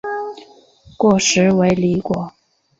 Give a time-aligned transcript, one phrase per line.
[0.97, 2.33] 果实为离果。